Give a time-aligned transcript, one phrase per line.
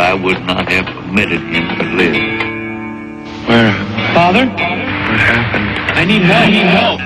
[0.00, 2.16] I would not have permitted him to live.
[3.46, 3.72] Where?
[4.14, 5.68] Father, What happened?
[5.98, 6.44] I need help.
[6.44, 7.00] I need help.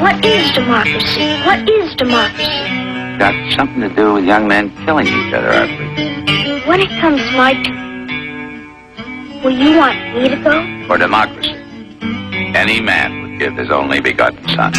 [0.00, 1.26] What is democracy?
[1.44, 2.82] What is democracy?
[3.18, 6.66] got something to do with young men killing each other, I believe.
[6.66, 10.86] When it comes my turn, will you want me to go?
[10.88, 11.54] For democracy,
[12.54, 14.72] any man would give his only begotten son.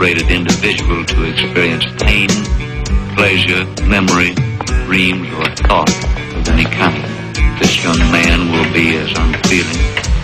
[0.00, 2.28] A decerebrated individual to experience pain,
[3.16, 4.34] pleasure, memory,
[4.86, 7.04] dreams, or thought of any kind.
[7.60, 9.80] This young man will be as unfeeling,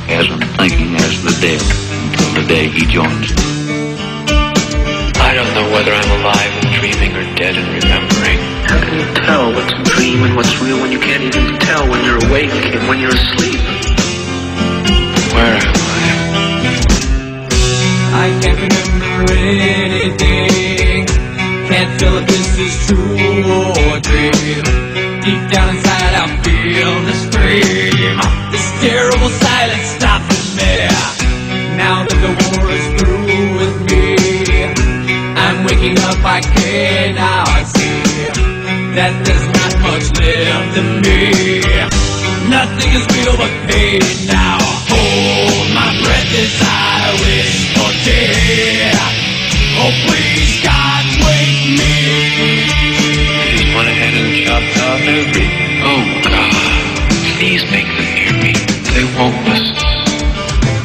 [0.08, 3.44] as unthinking as the dead until the day he joins them.
[5.20, 8.38] I don't know whether I'm alive and dreaming or dead and remembering.
[8.68, 11.88] How can you tell what's a dream and what's real when you can't even tell
[11.90, 13.75] when you're awake and when you're asleep?
[18.26, 21.06] I can't remember anything.
[21.70, 24.66] Can't tell if this is true or dream.
[25.22, 28.18] Deep down inside, I feel the scream.
[28.50, 30.74] This terrible silence stops me.
[31.78, 33.30] Now that the war is through
[33.62, 34.18] with me,
[35.38, 36.18] I'm waking up.
[36.26, 38.02] I cannot see
[38.98, 41.62] that there's not much left of me.
[42.50, 44.58] Nothing is real but pain now.
[44.90, 46.75] Hold my breath as
[48.06, 49.26] wish.
[49.78, 51.94] Oh, please, God, wake me.
[53.50, 55.82] Just went ahead and chopped off everything.
[55.82, 56.52] Oh, God.
[57.38, 58.52] Please make them hear me.
[58.94, 59.76] They won't listen.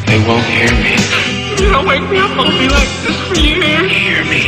[0.08, 0.96] They won't hear me.
[1.62, 2.32] You Don't wake me up.
[2.38, 3.92] I'll be like this for years.
[3.92, 4.44] Hear me.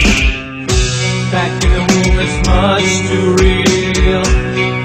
[1.31, 4.25] Back in the womb, it's much too real.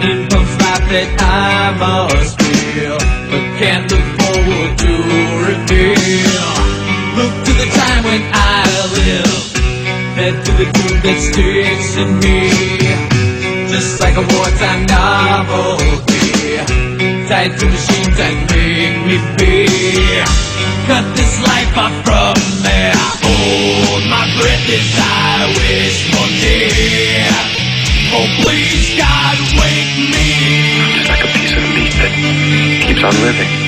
[0.08, 2.37] In comes life that I must
[10.58, 12.50] the truth that sticks in me.
[13.70, 16.58] Just like a wartime novelty,
[17.30, 19.70] tied to machines that make me be.
[20.90, 22.34] Cut this life off from
[22.66, 22.90] me.
[23.22, 27.38] Hold my breath as I wish for death.
[28.18, 30.26] Oh, please, God, wake me.
[30.98, 32.10] Just like a piece of meat that
[32.82, 33.67] keeps on living.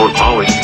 [0.00, 0.59] more always.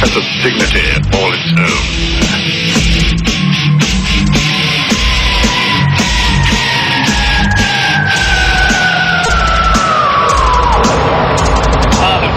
[0.00, 0.80] Has a dignity
[1.12, 2.80] all its own.
[12.00, 12.32] Father,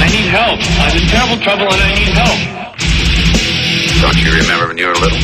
[0.00, 0.56] I need help.
[0.80, 2.40] I'm in terrible trouble and I need help.
[4.00, 5.20] Don't you remember when you were little?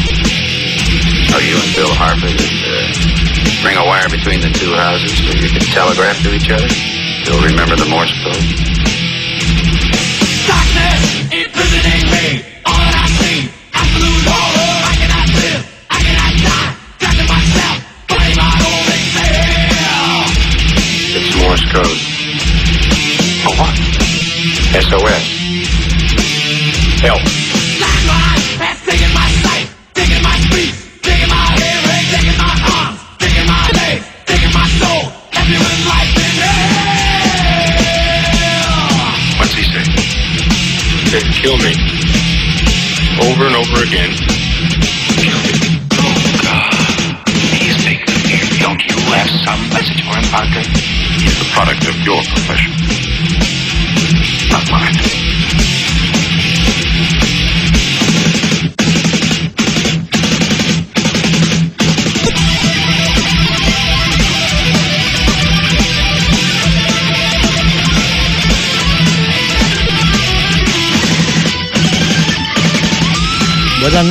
[1.32, 5.32] How you and Bill Harper would uh, bring a wire between the two houses so
[5.40, 6.68] you could telegraph to each other?
[7.24, 8.85] Still remember the Morse code?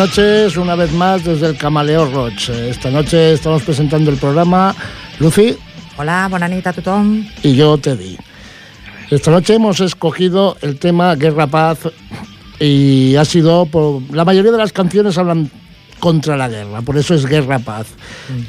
[0.06, 2.50] Noches, una vez más desde el Camaleo Roach.
[2.50, 4.76] Esta noche estamos presentando el programa
[5.20, 5.58] Lucy
[5.98, 7.26] Hola, bona nit a tothom.
[7.42, 8.16] y yo Teddy.
[9.10, 11.80] Esta noche hemos escogido el tema Guerra Paz
[12.60, 15.50] y ha sido por la mayoría de las canciones hablan
[16.00, 17.88] contra la guerra, por eso es Guerra Paz.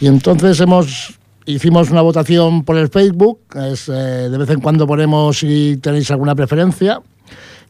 [0.02, 1.14] Y entonces hemos
[1.46, 6.10] hicimos una votación por el Facebook, es, eh, de vez en cuando ponemos si tenéis
[6.10, 7.00] alguna preferencia.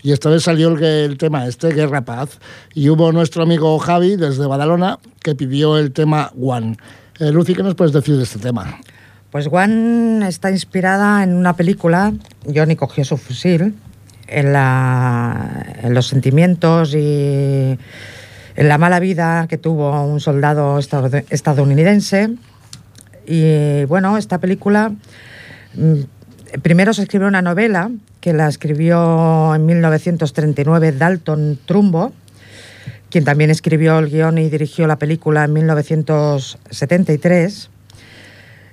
[0.06, 2.38] Y esta vez salió el, el tema este, Guerra Paz.
[2.74, 6.76] Y hubo nuestro amigo Javi, desde Badalona, que pidió el tema One.
[7.18, 8.78] Eh, Lucy, ¿qué nos puedes decir de este tema?
[9.32, 12.12] Pues One está inspirada en una película,
[12.54, 13.74] Johnny cogió su fusil,
[14.28, 17.76] en, la, en los sentimientos y
[18.54, 22.30] en la mala vida que tuvo un soldado estad- estadounidense.
[23.26, 24.92] Y bueno, esta película,
[25.74, 27.90] mm, primero se escribió una novela
[28.26, 32.12] que la escribió en 1939 Dalton Trumbo,
[33.08, 37.70] quien también escribió el guion y dirigió la película en 1973.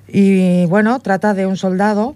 [0.07, 2.15] Y bueno, trata de un soldado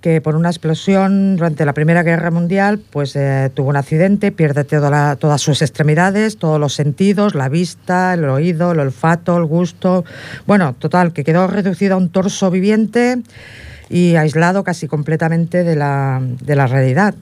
[0.00, 4.64] que por una explosión durante la Primera Guerra Mundial pues eh, tuvo un accidente, pierde
[4.64, 10.06] todas sus extremidades, todos los sentidos, la vista, el oído, el olfato, el gusto.
[10.46, 13.18] Bueno, total, que quedó reducido a un torso viviente
[13.88, 17.14] y aislado casi completamente de la, de la realidad.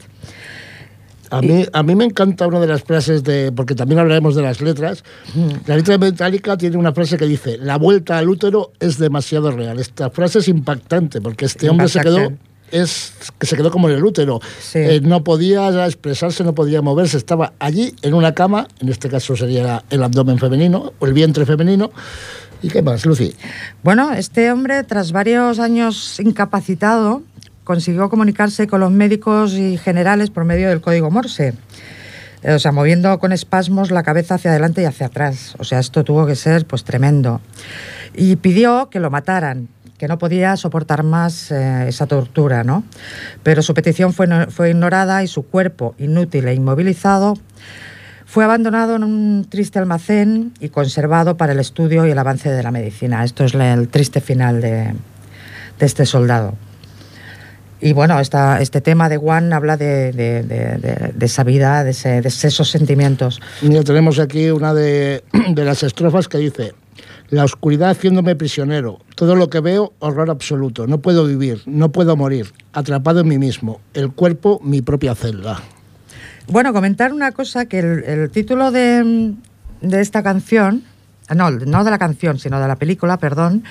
[1.30, 4.42] A mí, a mí me encanta una de las frases de, porque también hablaremos de
[4.42, 5.02] las letras.
[5.66, 9.50] La letra de Metallica tiene una frase que dice, la vuelta al útero es demasiado
[9.50, 9.80] real.
[9.80, 12.32] Esta frase es impactante porque este hombre se quedó,
[12.70, 14.40] es, que se quedó como en el útero.
[14.60, 14.78] Sí.
[14.78, 19.34] Eh, no podía expresarse, no podía moverse, estaba allí en una cama, en este caso
[19.34, 21.90] sería el abdomen femenino o el vientre femenino.
[22.64, 23.34] ¿Y qué más, Lucy?
[23.82, 27.22] Bueno, este hombre, tras varios años incapacitado,
[27.62, 31.52] consiguió comunicarse con los médicos y generales por medio del código Morse.
[32.42, 35.56] O sea, moviendo con espasmos la cabeza hacia adelante y hacia atrás.
[35.58, 37.42] O sea, esto tuvo que ser pues tremendo.
[38.14, 39.68] Y pidió que lo mataran,
[39.98, 42.82] que no podía soportar más eh, esa tortura, ¿no?
[43.42, 47.34] Pero su petición fue, fue ignorada y su cuerpo, inútil e inmovilizado,
[48.34, 52.64] fue abandonado en un triste almacén y conservado para el estudio y el avance de
[52.64, 53.22] la medicina.
[53.22, 54.92] Esto es el triste final de,
[55.78, 56.54] este soldado.
[57.80, 63.40] Y bueno, este tema de Juan habla de, esa vida, de, esos sentimientos.
[63.62, 65.22] Mira, tenemos aquí una de
[65.54, 66.74] las estrofas que dice,
[67.30, 72.16] la oscuridad haciéndome prisionero, todo lo que veo, horror absoluto, no puedo vivir, no puedo
[72.16, 75.62] morir, atrapado en mí mismo, el cuerpo, mi propia celda.
[76.46, 79.34] Bueno, comentar una cosa, que el, título de,
[79.80, 80.84] de esta canción,
[81.34, 83.64] no, no de la canción, sino de la película, perdón,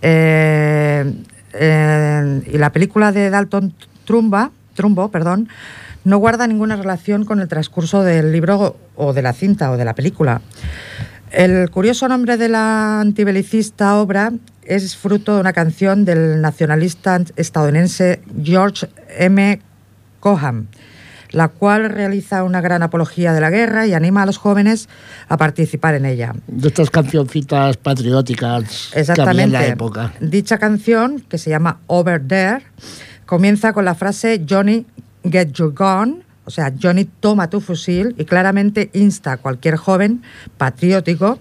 [0.00, 1.12] eh,
[1.52, 5.48] eh, y la película de Dalton Trumbo, perdón,
[6.04, 9.84] no guarda ninguna relación con el transcurso del libro o de la cinta o de
[9.84, 10.40] la película.
[11.32, 14.32] El curioso nombre de la antibelicista obra
[14.62, 19.60] es fruto de una canción del nacionalista estadounidense George M.
[20.20, 20.66] Coham,
[21.36, 24.88] la cual realiza una gran apología de la guerra y anima a los jóvenes
[25.28, 26.34] a participar en ella.
[26.46, 29.52] De estas cancioncitas patrióticas que había en Exactamente.
[29.52, 30.14] la época.
[30.20, 32.64] Dicha canción, que se llama Over There,
[33.26, 34.86] comienza con la frase Johnny,
[35.24, 40.22] get your gun, o sea, Johnny, toma tu fusil, y claramente insta a cualquier joven
[40.56, 41.38] patriótico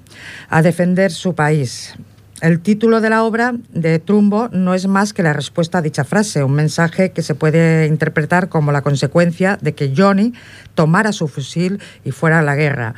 [0.49, 1.95] a defender su país.
[2.41, 6.03] El título de la obra de Trumbo no es más que la respuesta a dicha
[6.03, 10.33] frase, un mensaje que se puede interpretar como la consecuencia de que Johnny
[10.73, 12.93] tomara su fusil y fuera a la guerra.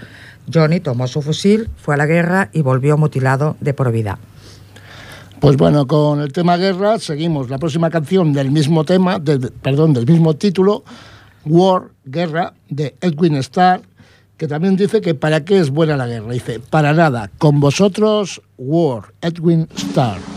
[0.52, 4.18] Johnny tomó su fusil, fue a la guerra y volvió mutilado de por vida.
[5.40, 7.52] Pues bueno, con el tema guerra seguimos.
[7.52, 9.22] La próxima canción del mismo tema,
[9.62, 10.84] perdón, del mismo título,
[11.46, 13.82] War, Guerra, de Edwin Starr,
[14.38, 16.32] que también dice que para qué es buena la guerra.
[16.32, 20.37] Dice, para nada, con vosotros, War, Edwin Starr.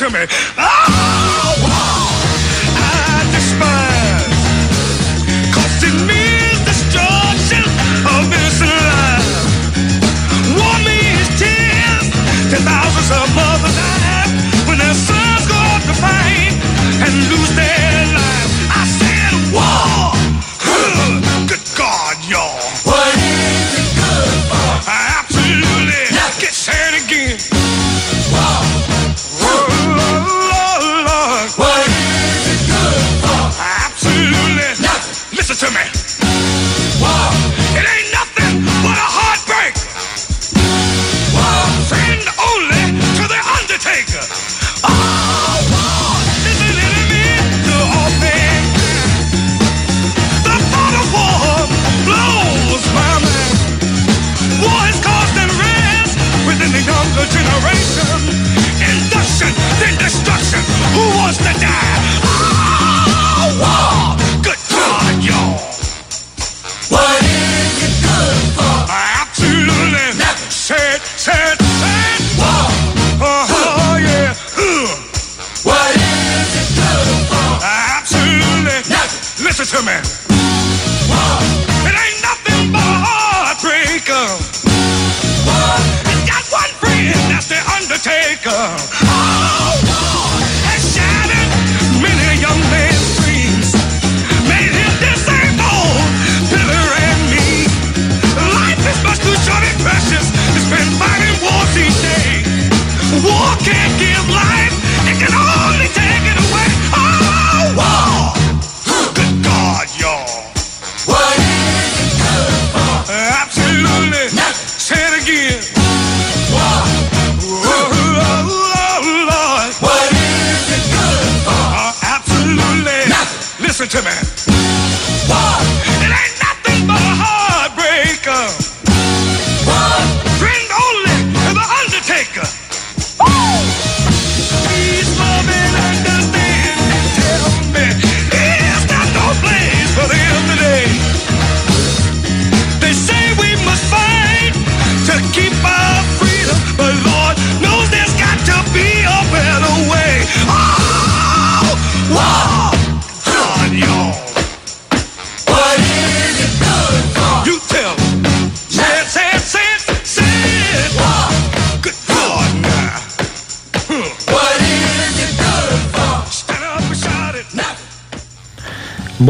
[0.00, 0.24] To me.
[0.56, 1.60] Oh,
[2.72, 4.32] I despise.
[5.84, 7.60] It means destruction
[8.08, 9.44] of innocent lives.
[10.56, 12.08] War means tears.
[12.48, 14.24] Ten thousands of mothers die
[14.64, 16.56] when their sons go out to fight
[17.04, 17.69] and lose their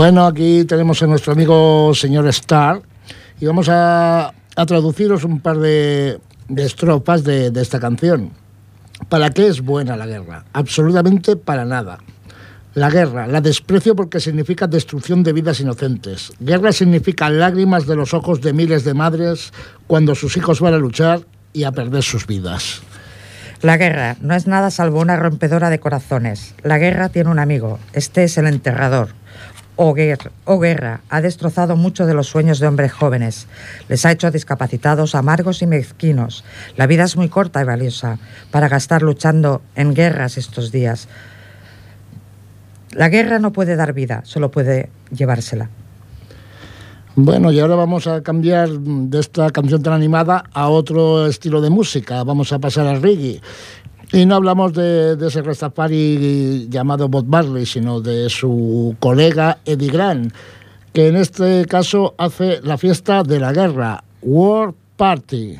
[0.00, 2.80] Bueno, aquí tenemos a nuestro amigo señor Star
[3.38, 8.30] y vamos a, a traduciros un par de, de estrofas de, de esta canción.
[9.10, 10.46] ¿Para qué es buena la guerra?
[10.54, 11.98] Absolutamente para nada.
[12.72, 16.32] La guerra, la desprecio porque significa destrucción de vidas inocentes.
[16.40, 19.52] Guerra significa lágrimas de los ojos de miles de madres
[19.86, 21.20] cuando sus hijos van a luchar
[21.52, 22.80] y a perder sus vidas.
[23.60, 26.54] La guerra no es nada salvo una rompedora de corazones.
[26.62, 27.78] La guerra tiene un amigo.
[27.92, 29.20] Este es el enterrador.
[29.82, 33.46] O guerra, ha destrozado muchos de los sueños de hombres jóvenes.
[33.88, 36.44] Les ha hecho discapacitados, amargos y mezquinos.
[36.76, 38.18] La vida es muy corta y valiosa
[38.50, 41.08] para gastar luchando en guerras estos días.
[42.92, 45.70] La guerra no puede dar vida, solo puede llevársela.
[47.16, 51.68] Bueno, y ahora vamos a cambiar de esta canción tan animada a otro estilo de
[51.68, 52.22] música.
[52.22, 53.40] Vamos a pasar al reggae.
[54.12, 59.90] Y no hablamos de, de ese Rastafari llamado Bob Marley, sino de su colega Eddie
[59.90, 60.34] Grant,
[60.92, 65.58] que en este caso hace la fiesta de la guerra, War Party.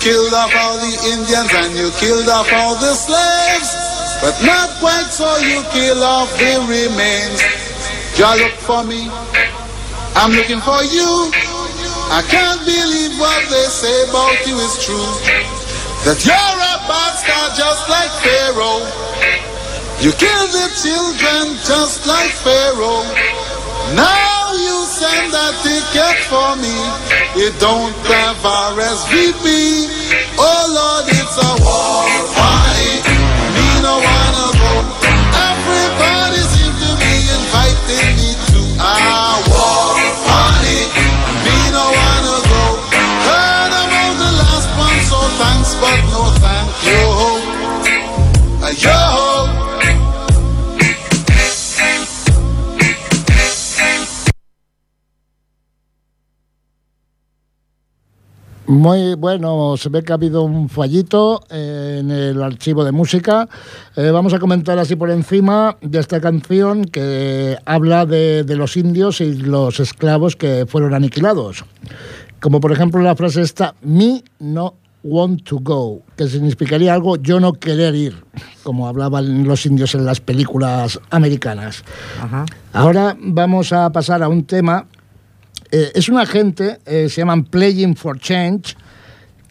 [0.00, 3.70] Killed off all the Indians and you killed off all the slaves,
[4.24, 5.28] but not quite so.
[5.44, 7.40] You kill off the remains.
[8.16, 9.12] You look for me,
[10.16, 11.28] I'm looking for you.
[12.10, 15.12] I can't believe what they say about you is true.
[16.08, 18.82] That you're a bastard just like Pharaoh.
[20.00, 23.04] You kill the children just like Pharaoh.
[23.94, 24.39] Now
[25.00, 26.76] send a ticket for me.
[27.32, 28.36] You don't have
[28.76, 29.88] RSVP.
[30.36, 32.04] Oh Lord, it's a war
[32.36, 33.00] fight.
[33.56, 34.72] Me no wanna go.
[35.48, 38.94] Everybody seems to be inviting me to a
[39.48, 39.96] war
[40.28, 40.80] party.
[41.48, 42.64] Me no wanna go.
[43.24, 47.09] Heard about the last one, so thanks, but no thank you.
[58.70, 63.48] Muy bueno, se ve que ha habido un fallito en el archivo de música.
[63.96, 68.76] Eh, vamos a comentar así por encima de esta canción que habla de, de los
[68.76, 71.64] indios y los esclavos que fueron aniquilados.
[72.38, 77.40] Como por ejemplo la frase esta, me no want to go, que significaría algo yo
[77.40, 78.22] no querer ir,
[78.62, 81.82] como hablaban los indios en las películas americanas.
[82.22, 82.46] Ajá.
[82.72, 84.86] Ahora vamos a pasar a un tema.
[85.70, 88.76] Eh, es una gente, eh, se llaman Playing for Change,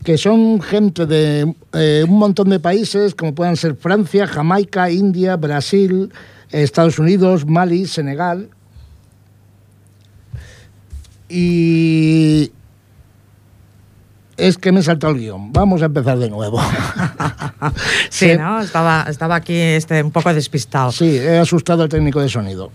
[0.03, 5.35] que son gente de eh, un montón de países, como puedan ser Francia, Jamaica, India,
[5.35, 6.11] Brasil,
[6.51, 8.49] Estados Unidos, Mali, Senegal.
[11.27, 12.51] Y
[14.35, 15.51] es que me he saltado el guion.
[15.53, 16.59] Vamos a empezar de nuevo.
[18.09, 18.61] Sí, ¿no?
[18.61, 20.91] Estaba, estaba aquí este, un poco despistado.
[20.91, 22.71] Sí, he asustado al técnico de sonido.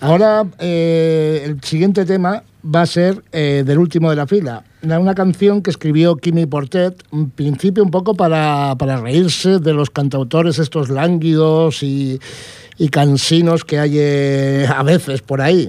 [0.00, 2.42] Ahora, eh, el siguiente tema
[2.74, 4.64] va a ser eh, del último de la fila.
[4.82, 9.90] Una canción que escribió Kimi Portet, en principio un poco para, para reírse de los
[9.90, 12.20] cantautores estos lánguidos y,
[12.78, 15.68] y cansinos que hay eh, a veces por ahí.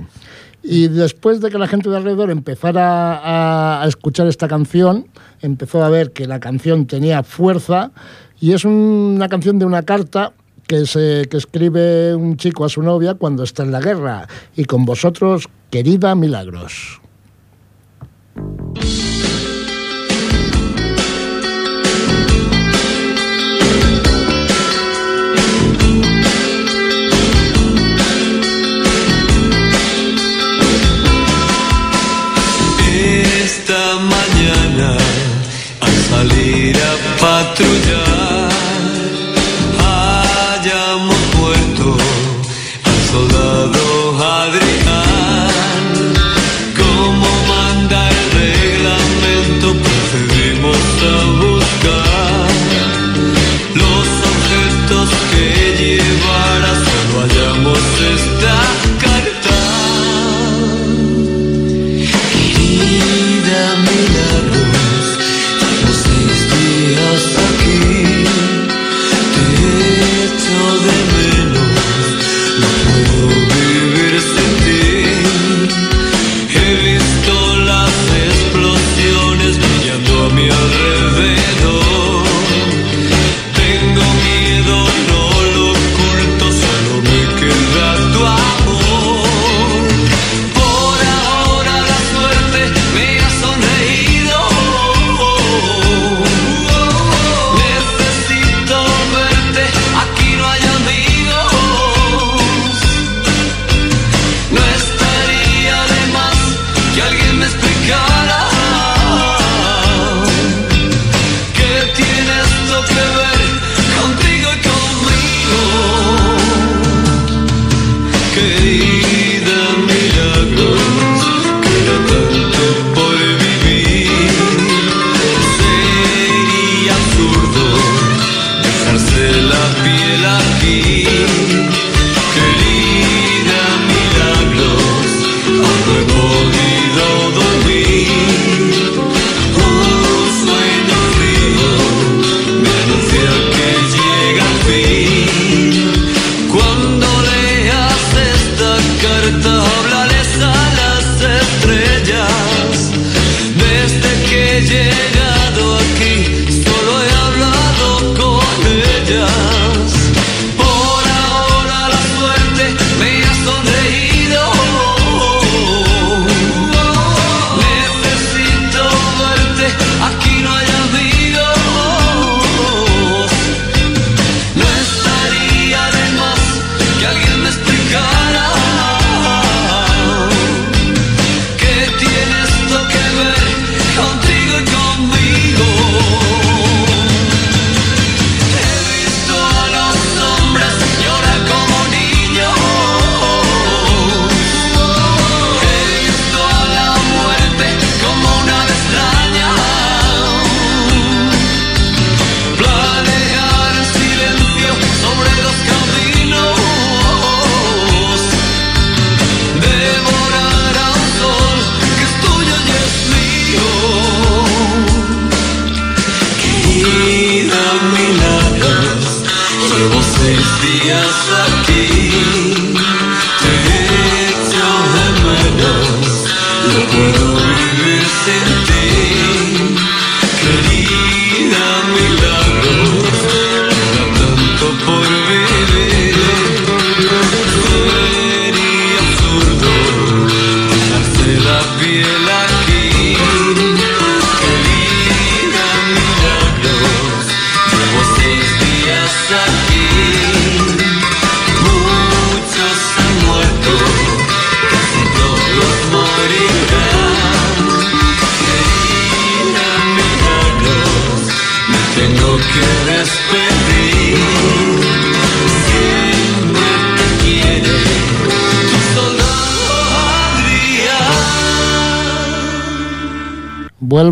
[0.63, 5.07] Y después de que la gente de alrededor empezara a, a escuchar esta canción,
[5.42, 7.92] empezó a ver que la canción tenía fuerza
[8.40, 10.33] y es un- una canción de una carta
[10.68, 14.27] que, se, que escribe un chico a su novia cuando está en la guerra.
[14.57, 17.01] Y con vosotros, querida Milagros.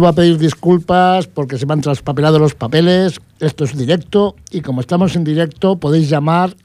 [0.06, 3.20] Vuelvo a pedir disculpas porque se me han traspapelado los papeles.
[3.40, 6.56] Esto es directo y como estamos en directo podéis llamar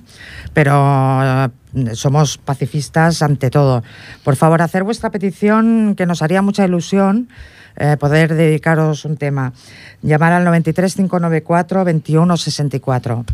[0.52, 1.50] pero eh,
[1.94, 3.84] somos pacifistas ante todo.
[4.24, 7.30] Por favor, hacer vuestra petición, que nos haría mucha ilusión
[7.76, 9.54] eh, poder dedicaros un tema.
[10.02, 13.26] Llamar al 93 594 2164.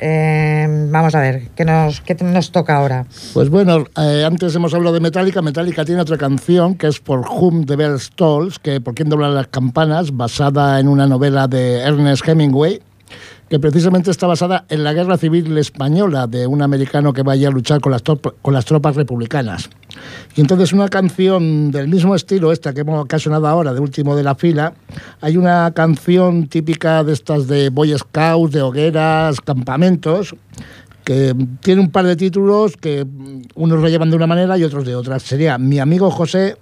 [0.00, 3.06] Eh, vamos a ver, ¿qué nos, qué nos toca ahora?
[3.34, 5.42] Pues bueno, eh, antes hemos hablado de Metallica.
[5.42, 9.34] Metallica tiene otra canción que es For Whom the Bell Tolls, que por quién doblan
[9.34, 12.80] las campanas, basada en una novela de Ernest Hemingway,
[13.48, 17.50] que precisamente está basada en la guerra civil española de un americano que vaya a
[17.50, 19.70] luchar con las, tropas republicanas.
[20.36, 24.22] Y entonces una canción del mismo estilo, esta que hemos ocasionado ahora, de último de
[24.22, 24.74] la fila,
[25.20, 30.34] hay una canción típica de estas de Boy Scouts, de hogueras, campamentos,
[31.04, 33.06] que tiene un par de títulos que
[33.54, 35.18] unos lo llevan de una manera y otros de otra.
[35.18, 36.56] Sería Mi amigo José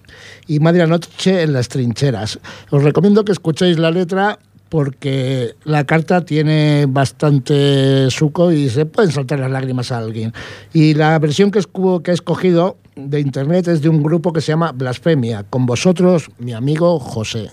[0.46, 2.38] y Madre Anoche en las trincheras.
[2.70, 9.12] Os recomiendo que escuchéis la letra porque la carta tiene bastante suco y se pueden
[9.12, 10.32] saltar las lágrimas a alguien.
[10.72, 11.60] Y la versión que,
[12.02, 15.44] que he escogido de internet es de un grupo que se llama Blasfemia.
[15.44, 17.50] Con vosotros, mi amigo José.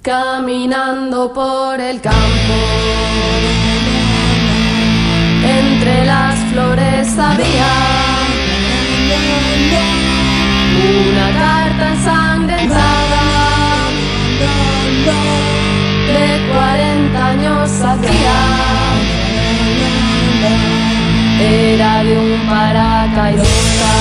[0.00, 2.18] Caminando por el campo,
[5.44, 7.68] entre las flores había
[10.80, 13.22] una carta ensangrentada
[16.16, 18.38] de 40 años hacía.
[21.40, 23.92] Era de un paracaidista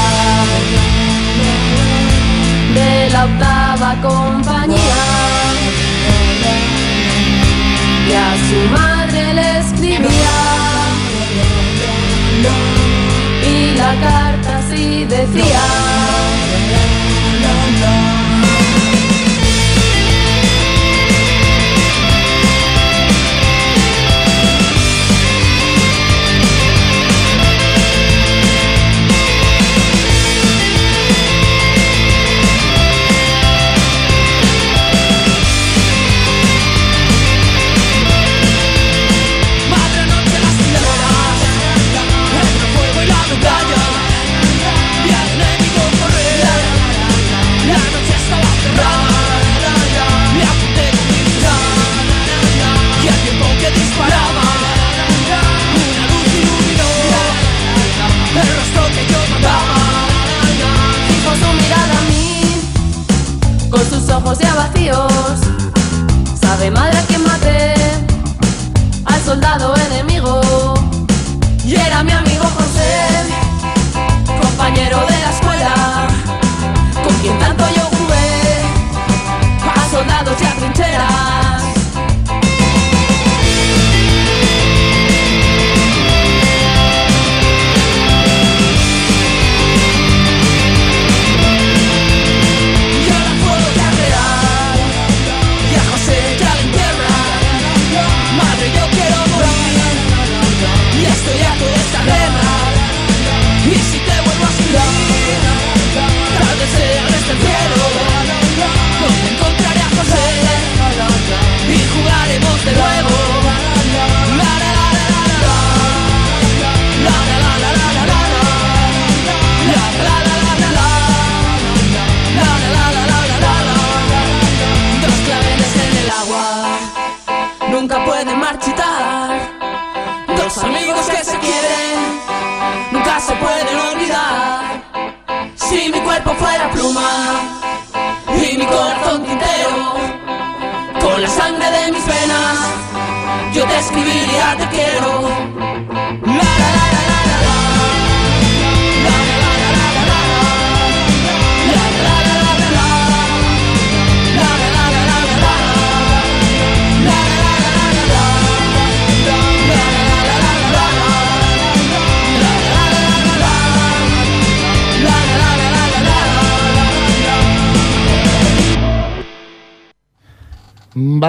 [2.75, 5.03] de la octava compañía.
[8.09, 10.37] Y a su madre le escribía.
[13.53, 15.61] Y la carta así decía
[80.91, 81.30] Yeah.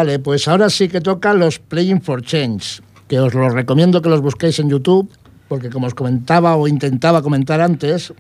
[0.02, 4.08] Vale, pues ahora sí que toca los Playing for Change, que os los recomiendo que
[4.08, 5.08] los busquéis en YouTube,
[5.46, 8.12] porque como os comentaba o intentaba comentar antes,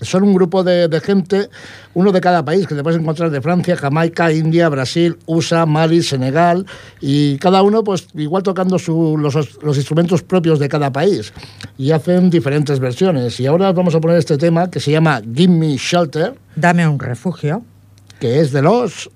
[0.00, 1.48] Son un grupo de, de gente,
[1.94, 6.02] uno de cada país, que te puedes encontrar de Francia, Jamaica, India, Brasil, USA, Mali,
[6.02, 6.66] Senegal,
[7.00, 11.32] y cada uno, pues igual tocando su- los, los instrumentos propios de cada país.
[11.78, 13.38] Y hacen diferentes versiones.
[13.38, 16.98] Y ahora vamos a poner este tema que se llama Give Me Shelter, Dame un
[16.98, 17.62] refugio.
[18.18, 19.08] que es de los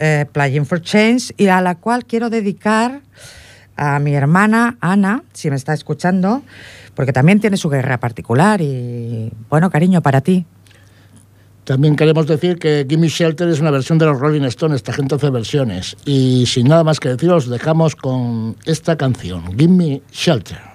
[0.00, 3.02] eh, Playing for Change y a la cual quiero dedicar
[3.76, 6.42] a mi hermana Ana, si me está escuchando,
[6.94, 10.44] porque también tiene su guerra particular y bueno, cariño para ti.
[11.64, 15.14] También queremos decir que Gimme Shelter es una versión de los Rolling Stones, esta gente
[15.14, 15.96] hace versiones.
[16.04, 20.69] Y sin nada más que decir, os dejamos con esta canción, Gimme Shelter.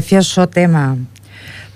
[0.00, 0.96] Precioso tema.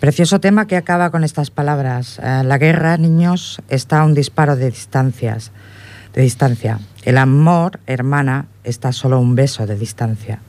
[0.00, 2.18] Precioso tema que acaba con estas palabras.
[2.22, 5.52] Eh, la guerra, niños, está a un disparo de distancias,
[6.14, 6.80] de distancia.
[7.02, 10.40] El amor, hermana, está solo un beso de distancia.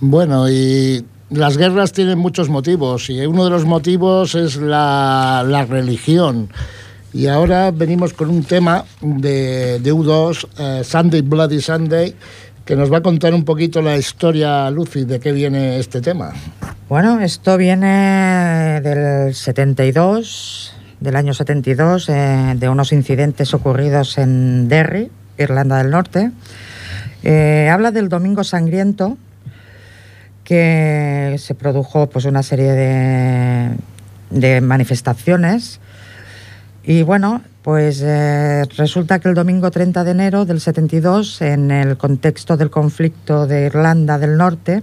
[0.00, 5.66] Bueno, y las guerras tienen muchos motivos y uno de los motivos es la, la
[5.66, 6.48] religión.
[7.12, 12.14] Y ahora venimos con un tema de, de U2, eh, Sunday Bloody Sunday,
[12.68, 16.34] que nos va a contar un poquito la historia, Lucy, de qué viene este tema.
[16.90, 25.10] Bueno, esto viene del 72, del año 72, eh, de unos incidentes ocurridos en Derry,
[25.38, 26.30] Irlanda del Norte.
[27.22, 29.16] Eh, habla del Domingo Sangriento,
[30.44, 33.70] que se produjo pues, una serie de,
[34.28, 35.80] de manifestaciones.
[36.88, 41.98] Y bueno, pues eh, resulta que el domingo 30 de enero del 72, en el
[41.98, 44.82] contexto del conflicto de Irlanda del Norte,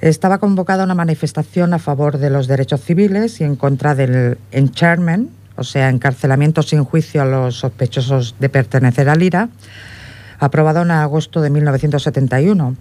[0.00, 5.28] estaba convocada una manifestación a favor de los derechos civiles y en contra del enchantment,
[5.56, 9.50] o sea, encarcelamiento sin juicio a los sospechosos de pertenecer al IRA,
[10.38, 12.76] aprobado en agosto de 1971.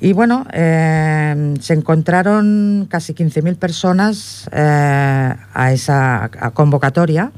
[0.00, 7.32] Y bueno, eh, se encontraron casi 15.000 personas eh, a esa convocatoria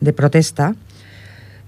[0.00, 0.74] de protesta.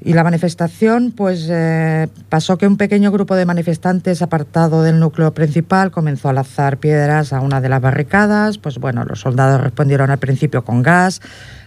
[0.00, 5.34] Y la manifestación, pues eh, pasó que un pequeño grupo de manifestantes apartado del núcleo
[5.34, 8.58] principal comenzó a lanzar piedras a una de las barricadas.
[8.58, 11.20] Pues bueno, los soldados respondieron al principio con gas,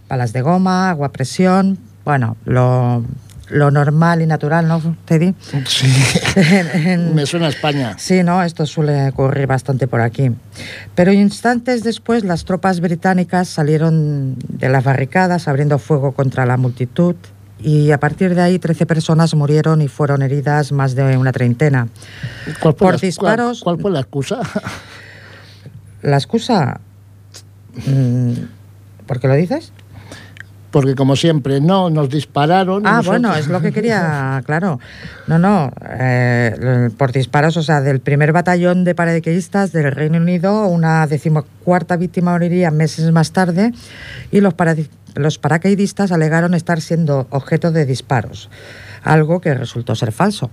[0.08, 1.78] balas de goma, agua a presión.
[2.06, 3.04] Bueno, lo,
[3.52, 5.36] lo normal y natural, ¿no, Teddy?
[5.66, 5.88] Sí.
[7.14, 7.96] Me suena a España.
[7.98, 10.32] Sí, no, esto suele ocurrir bastante por aquí.
[10.96, 17.16] Pero instantes después las tropas británicas salieron de las barricadas abriendo fuego contra la multitud
[17.60, 21.90] y a partir de ahí 13 personas murieron y fueron heridas más de una treintena.
[22.62, 24.40] ¿Cuál fue Por la- disparos- ¿Cuál, cuál fue la excusa?
[26.02, 26.80] La excusa...
[27.86, 28.32] mm,
[29.06, 29.72] ¿Por qué lo dices?
[30.72, 32.88] Porque como siempre, no, nos dispararon.
[32.88, 34.80] Ah, nosotros- bueno, es lo que quería, claro.
[35.28, 40.68] No, no, eh, por disparos, o sea, del primer batallón de paracaidistas del Reino Unido,
[40.68, 43.74] una decimocuarta víctima moriría meses más tarde
[44.32, 44.54] y los,
[45.16, 48.50] los paracaidistas alegaron estar siendo objeto de disparos,
[49.04, 50.52] algo que resultó ser falso,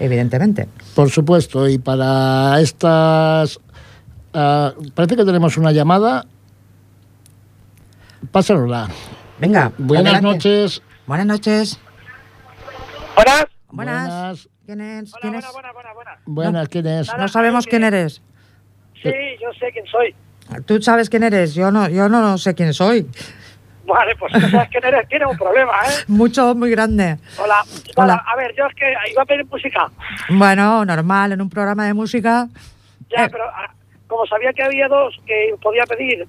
[0.00, 0.66] evidentemente.
[0.94, 3.60] Por supuesto, y para estas...
[4.32, 6.24] ah, parece que tenemos una llamada.
[8.32, 8.88] Pásanosla.
[9.40, 10.34] Venga, Buenas adelante.
[10.48, 10.82] noches.
[11.06, 11.80] Buenas noches.
[13.14, 13.46] Buenas.
[13.70, 14.48] Buenas.
[14.66, 15.12] ¿Quién es?
[15.20, 15.44] ¿Quién es?
[16.26, 17.10] Buenas, ¿quién es?
[17.16, 18.20] No sabemos quién eres.
[19.02, 20.14] Sí, yo sé quién soy.
[20.66, 23.06] Tú sabes quién eres, yo no, yo no sé quién soy.
[23.86, 25.92] Vale, pues no sabes quién eres, tienes un problema, ¿eh?
[26.08, 27.16] Mucho, muy grande.
[27.38, 27.62] Hola.
[27.64, 27.92] Hola.
[27.96, 28.24] Hola.
[28.26, 29.90] A ver, yo es que iba a pedir música.
[30.30, 32.48] Bueno, normal, en un programa de música.
[33.10, 33.28] Ya, Eh.
[33.30, 33.72] pero ah,
[34.06, 36.26] como sabía que había dos que podía pedir,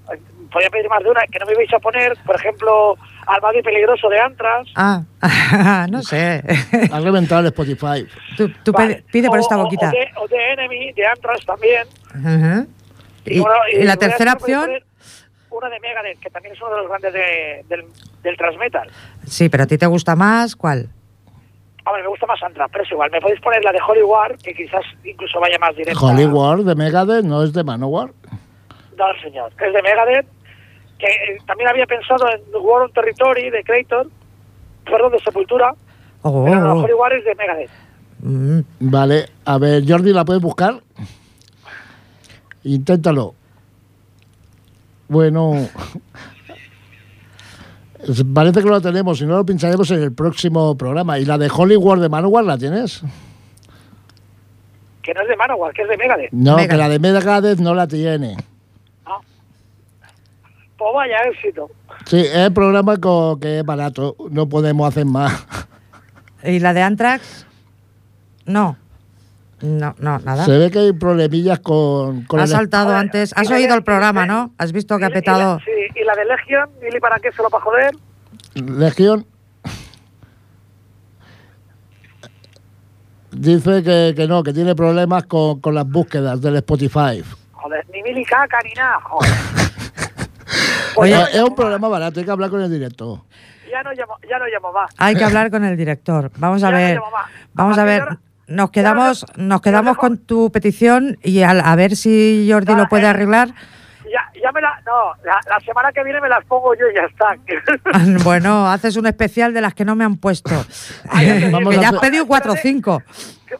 [0.50, 3.62] podía pedir más de una, que no me ibais a poner, por ejemplo, Almado y
[3.62, 4.68] Peligroso de Antras.
[4.76, 5.02] Ah,
[5.90, 6.42] no sé.
[6.92, 8.06] Ha reventado el Spotify.
[8.36, 9.04] Tú, tú Vale.
[9.10, 9.88] pide, por O- esta o- boquita.
[9.88, 11.86] O de, o de Enemy, de Antras también.
[12.10, 12.66] Ajá.
[13.24, 14.70] Y, bueno, y la voy a tercera opción,
[15.50, 17.84] Una de Megadeth, que también es uno de los grandes de- del,
[18.22, 18.88] del transmetal.
[19.26, 20.88] sí, pero a ti te gusta más, ¿cuál?
[21.84, 23.10] Hombre, me gusta más Antras, pero es igual.
[23.10, 25.98] Me podéis poner la de Hollywood, que quizás incluso vaya más directa.
[26.00, 28.10] Hollywood de Megadeth, no es de Manowar.
[28.96, 29.50] No, señor.
[29.58, 30.26] Es de Megadeth,
[31.00, 34.08] que eh, también había pensado en War on Territory de Creator,
[34.84, 35.74] perdón, de Sepultura,
[36.22, 37.70] Oh, pero no, Hollywood es de Megadeth.
[38.20, 40.80] mm, Vale, a ver, Jordi, ¿la puedes buscar?
[42.64, 43.34] Inténtalo.
[45.08, 45.54] Bueno,
[48.34, 51.18] parece que lo tenemos, si no lo pincharemos en el próximo programa.
[51.18, 53.02] ¿Y la de Hollywood de Manowar la tienes?
[55.02, 56.32] Que no es de Manowar, que es de Megadeth.
[56.32, 56.70] No, Megadeth.
[56.70, 58.36] que la de Megadeth no la tiene.
[60.80, 61.70] Pues vaya éxito.
[62.06, 62.96] Sí, es el programa
[63.40, 65.46] que es barato, no podemos hacer más.
[66.42, 67.46] ¿Y la de Anthrax?
[68.46, 68.78] No.
[69.60, 70.46] No, no, nada.
[70.46, 73.34] Se ve que hay problemillas con, con Has el- saltado antes.
[73.36, 74.54] Has oído el programa, ¿no?
[74.56, 75.58] Has visto que ha Y- y la- petado.
[75.58, 75.70] sí,
[76.00, 77.94] y la de Legion, Mili, ¿para qué se lo para joder?
[78.54, 79.26] Legión.
[83.32, 87.22] Dice que, que no, que tiene problemas con, con las búsquedas del Spotify.
[87.52, 89.30] Joder, ni Mili caca ni nada, joder.
[91.00, 93.20] Oye, Eh, es un programa barato, hay que hablar con el director.
[93.70, 94.90] Ya no llamo, ya no llamo más.
[94.98, 96.30] Hay que hablar con el director.
[96.38, 97.00] Vamos a Ya no ver.
[97.00, 97.26] más.
[97.52, 98.02] Vamos a ver.
[98.10, 102.88] no- Nos quedamos, nos quedamos con tu petición y al- a ver si Jordi lo
[102.88, 103.50] puede arreglar.
[104.12, 104.80] Ya, ya me la.
[104.84, 107.36] No, la, la semana que viene me las pongo yo y ya está.
[108.24, 110.50] Bueno, haces un especial de las que no me han puesto.
[111.52, 113.00] Vamos que a ya has pedido cuatro o cinco.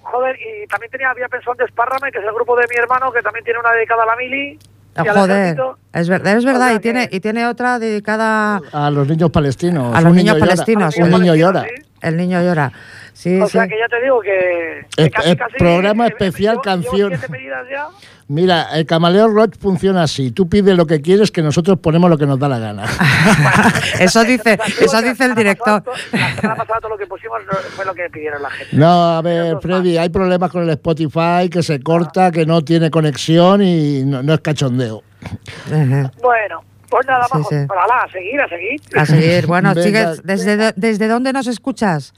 [0.02, 3.12] Joder, y también tenía, había pensado en Despárrame, que es el grupo de mi hermano,
[3.12, 4.58] que también tiene una dedicada a la Mili.
[4.96, 5.58] Y al Joder,
[5.92, 6.74] es verdad, es verdad.
[6.74, 9.94] Y tiene, y tiene otra dedicada A los niños palestinos.
[9.94, 10.46] a Un los niño niños llora.
[10.46, 10.96] palestinos.
[10.96, 11.64] Un niño llora.
[12.00, 12.72] El niño llora.
[13.20, 13.52] Sí, O sí.
[13.52, 14.86] sea que ya te digo que.
[14.96, 17.12] que Es- casi, es casi, programa eh, especial canción.
[17.70, 17.88] ya.
[18.28, 20.30] Mira, el Camaleo Rock funciona así.
[20.30, 22.84] Tú pides lo que quieres, que nosotros ponemos lo que nos da la gana.
[24.00, 25.82] Eso dice, eso dice el director.
[26.12, 28.74] La semana pasada todo lo que pusimos no- fue lo que pidieron la gente.
[28.76, 32.90] No, a ver, Freddy, hay problemas con el Spotify, que se corta, que no tiene
[32.90, 35.02] conexión y no, no es cachondeo.
[36.22, 37.48] Bueno, pues nada más.
[37.48, 37.56] sí.
[37.66, 38.80] Para la, a seguir, a seguir.
[38.96, 39.46] A seguir.
[39.48, 40.22] Bueno, sigues.
[40.24, 42.14] ¿Desde, ¿Desde dónde nos escuchas?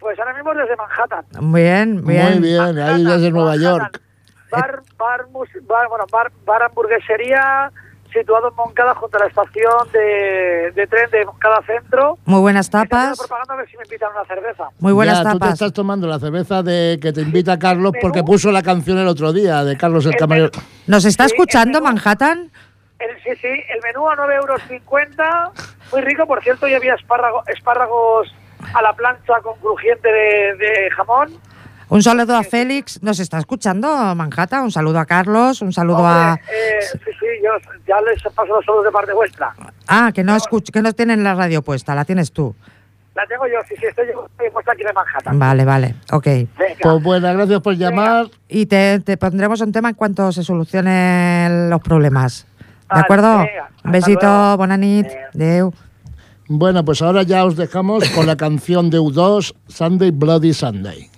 [0.00, 1.24] Pues ahora mismo desde Manhattan.
[1.52, 2.40] Bien, bien.
[2.40, 4.00] Muy bien, ahí desde Nueva York.
[4.50, 7.70] Bar, bar, mus- bar, bueno, bar, bar hamburguesería
[8.12, 12.18] situado en Moncada junto a la estación de, de tren de Moncada Centro.
[12.24, 13.16] Muy buenas tapas.
[13.16, 14.64] propaganda a ver si me invitan una cerveza.
[14.80, 15.52] Muy buenas ya, Tú te tapas.
[15.52, 19.32] estás tomando la cerveza de que te invita Carlos porque puso la canción el otro
[19.32, 20.50] día de Carlos el Camarero.
[20.88, 22.50] ¿Nos está escuchando Manhattan?
[22.98, 24.60] El, sí, sí, el menú a 9,50 euros.
[25.92, 28.34] Muy rico, por cierto, y había espárrago- espárragos
[28.74, 31.30] a la plancha con crujiente de, de jamón.
[31.88, 33.02] Un saludo a Félix.
[33.02, 34.62] ¿Nos está escuchando Manhattan?
[34.62, 35.60] Un saludo a Carlos.
[35.60, 36.38] Un saludo a.
[36.48, 37.50] Eh, sí, sí, yo
[37.86, 39.52] ya les paso los saludos de parte vuestra.
[39.88, 40.70] Ah, que no escuch...
[40.70, 41.94] que no tienen la radio puesta.
[41.96, 42.54] La tienes tú.
[43.16, 45.36] La tengo yo, sí, sí, estoy, yo estoy puesta aquí de Manhattan.
[45.36, 45.94] Vale, vale.
[46.12, 46.28] Ok.
[46.80, 48.26] Pues buenas, gracias por llamar.
[48.48, 52.46] Y te, te pondremos un tema en cuanto se solucionen los problemas.
[52.56, 53.38] ¿De Vale, acuerdo?
[53.38, 55.08] venga, Un besito, buena nit.
[55.34, 55.72] Adeu.
[56.52, 61.08] Bueno, pues ahora ya os dejamos con la canción de U2, Sunday Bloody Sunday.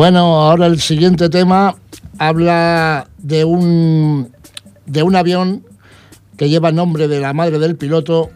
[0.00, 1.76] Bueno, ahora el siguiente tema
[2.16, 4.32] habla de un,
[4.86, 5.62] de un avión
[6.38, 8.30] que lleva nombre de la madre del piloto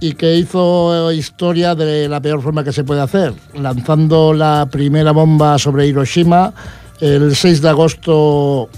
[0.00, 5.12] y que hizo historia de la peor forma que se puede hacer, lanzando la primera
[5.12, 6.54] bomba sobre Hiroshima
[7.02, 8.70] el 6 de agosto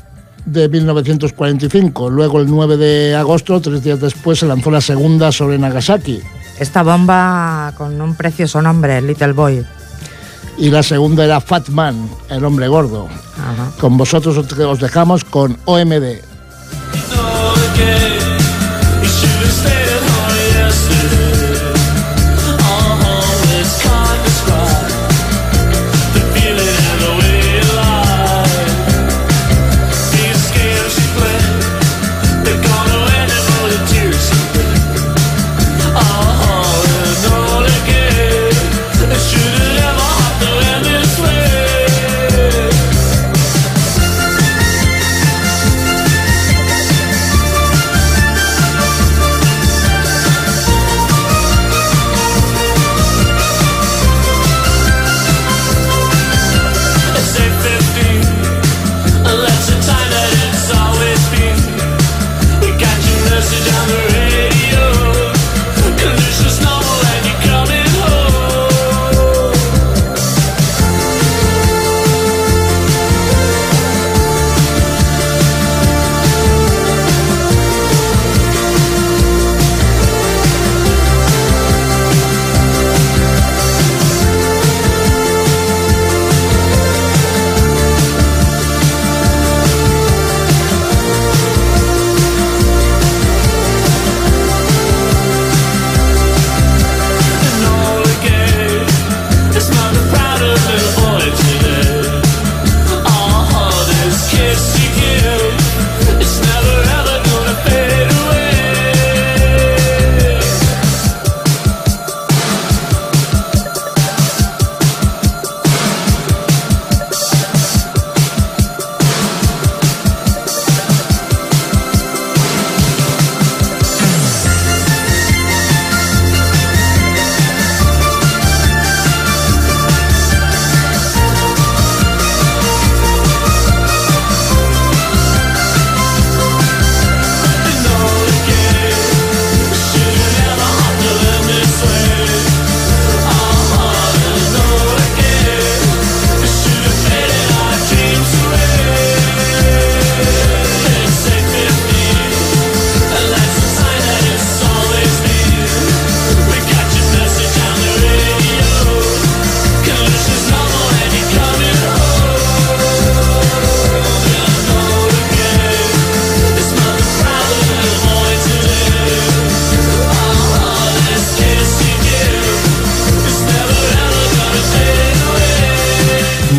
[0.46, 2.10] de 1945.
[2.10, 6.18] Luego, el 9 de agosto, tres días después, se lanzó la segunda sobre Nagasaki.
[6.58, 9.64] Esta bomba con un precioso nombre, Little Boy.
[10.60, 13.08] Y la segunda era Fat Man, el hombre gordo.
[13.38, 13.72] Ajá.
[13.80, 16.20] Con vosotros os os dejamos con OMD.
[63.40, 64.09] message on the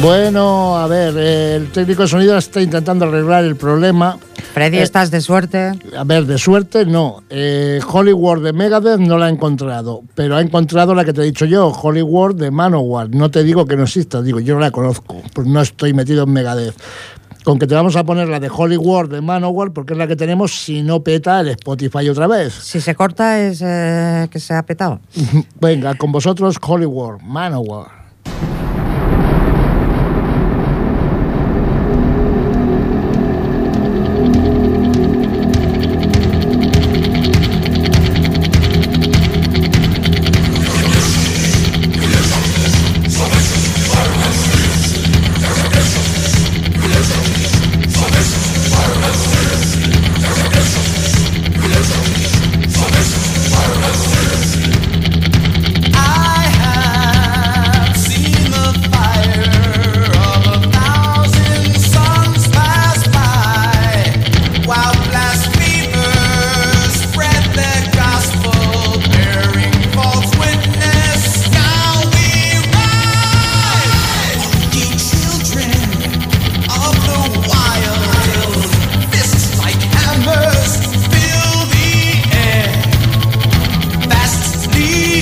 [0.02, 4.18] Bueno, a ver, eh, el técnico de sonido está intentando arreglar el problema.
[4.54, 5.74] Freddy, Eh, estás de suerte.
[5.96, 7.22] A ver, de suerte no.
[7.30, 11.26] Eh, Hollywood de Megadeth no la ha encontrado, pero ha encontrado la que te he
[11.26, 13.10] dicho yo, Hollywood de Manowar.
[13.12, 16.24] No te digo que no exista, digo, yo no la conozco, pues no estoy metido
[16.24, 16.74] en Megadeth.
[17.44, 20.16] Con que te vamos a poner la de Hollywood de Manowar, porque es la que
[20.16, 22.54] tenemos si no peta el Spotify otra vez.
[22.54, 25.00] Si se corta es eh, que se ha petado.
[25.62, 28.02] Venga, con vosotros Hollywood, Manowar.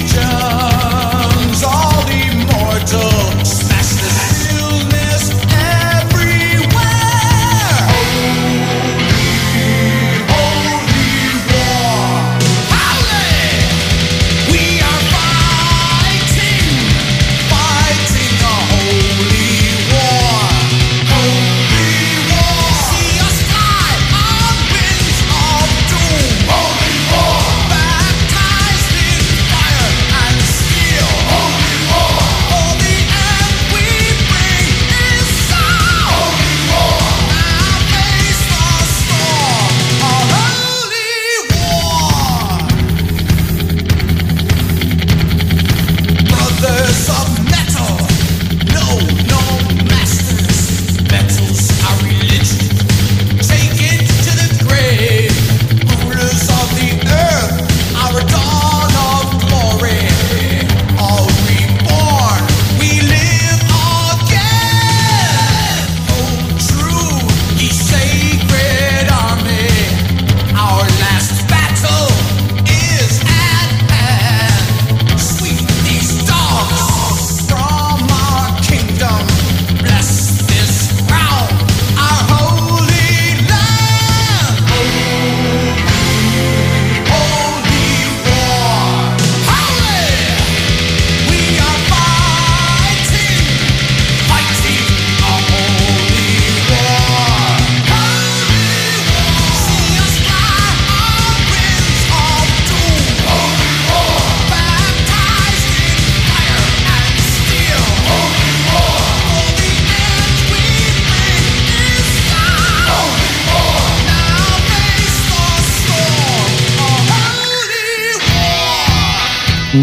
[0.07, 0.68] War.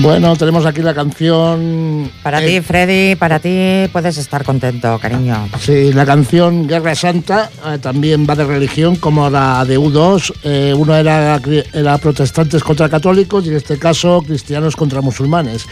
[0.07, 2.09] Bueno, tenemos aquí la canción.
[2.23, 5.49] Para eh, ti, Freddy, para ti puedes estar contento, cariño.
[5.59, 10.33] Sí, la canción Guerra Santa eh, también va de religión, como la de U2.
[10.45, 11.41] Eh, uno era,
[11.73, 15.67] era protestantes contra católicos y en este caso cristianos contra musulmanes.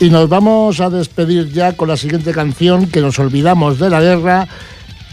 [0.00, 4.02] Y nos vamos a despedir ya con la siguiente canción, que nos olvidamos de la
[4.02, 4.48] guerra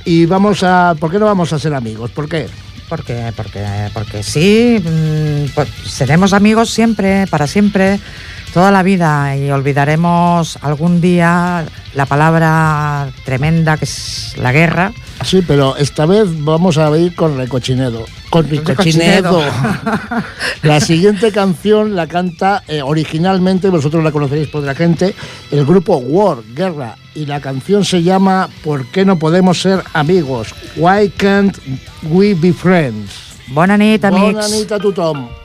[0.03, 0.95] y vamos a...
[0.99, 2.11] ¿Por qué no vamos a ser amigos?
[2.11, 2.47] ¿Por qué?
[2.89, 7.99] Porque, porque, porque sí, mm, pues seremos amigos siempre, para siempre,
[8.53, 14.91] toda la vida y olvidaremos algún día la palabra tremenda que es la guerra.
[15.23, 18.05] Sí, pero esta vez vamos a ir con Recochinedo.
[18.29, 19.41] Con Recochinedo.
[20.63, 25.13] la siguiente canción la canta eh, originalmente, vosotros la conoceréis por otra gente,
[25.51, 26.95] el grupo War, Guerra.
[27.15, 30.53] Y la canción se llama ¿Por qué no podemos ser amigos?
[30.77, 31.57] Why can't
[32.03, 33.11] we be friends?
[33.47, 34.33] Bona nit, amics.
[34.33, 35.38] Bona nit a tothom.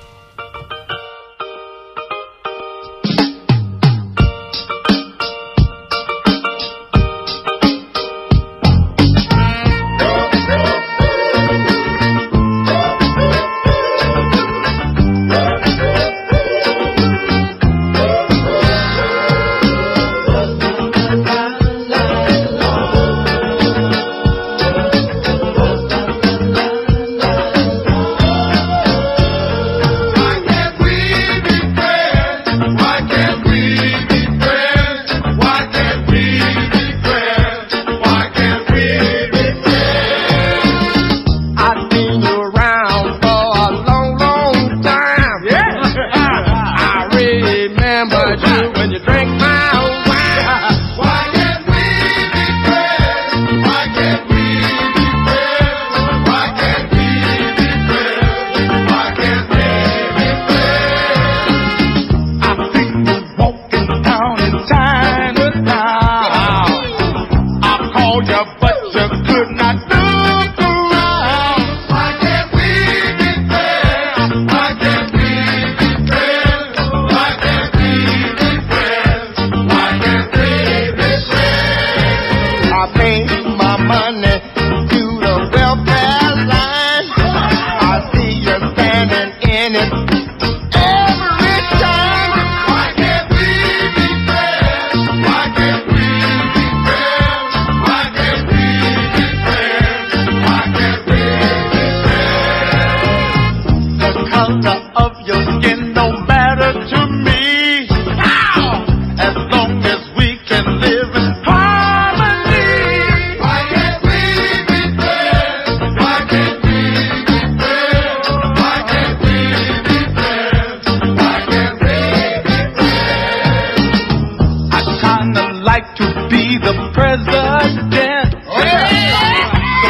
[125.75, 128.31] Like to be the president.
[128.47, 128.62] Oh,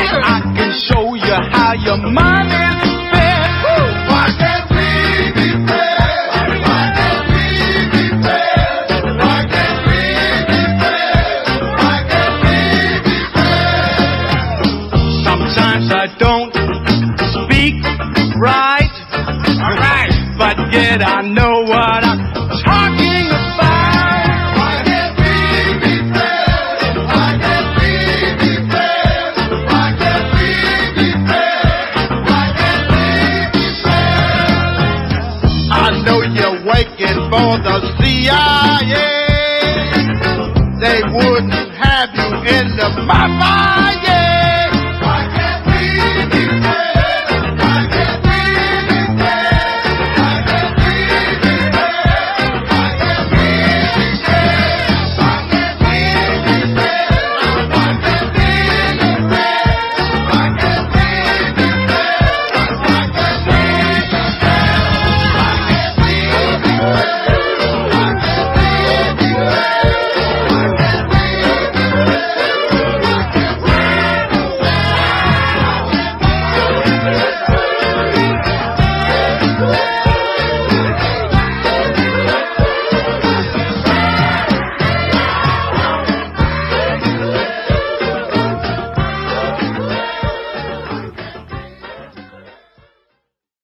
[0.09, 2.24] so I can show you how your money's